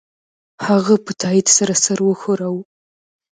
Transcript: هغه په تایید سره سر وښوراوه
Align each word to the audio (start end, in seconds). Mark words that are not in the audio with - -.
هغه 0.65 0.93
په 1.05 1.11
تایید 1.21 1.47
سره 1.57 1.73
سر 1.83 1.99
وښوراوه 2.03 2.63